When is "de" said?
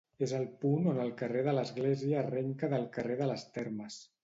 1.49-1.53, 3.23-3.31